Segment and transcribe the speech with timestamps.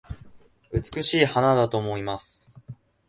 [0.71, 2.51] 美しい花だと思います